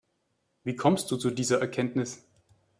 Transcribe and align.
Wie 0.63 0.75
kommst 0.75 1.11
du 1.11 1.15
zu 1.15 1.29
dieser 1.29 1.59
Erkenntnis? 1.61 2.23